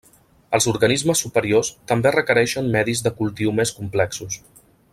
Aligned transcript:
Els 0.57 0.67
organismes 0.69 1.21
superiors 1.25 1.69
també 1.91 2.13
requereixen 2.15 2.73
medis 2.77 3.05
de 3.09 3.13
cultiu 3.21 3.53
més 3.61 3.75
complexos. 3.83 4.41